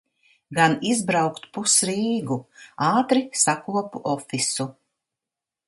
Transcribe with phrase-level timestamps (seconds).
[0.59, 2.39] Gan izbraukt pus Rīgu.
[2.89, 4.69] Ātri sakopu ofisu.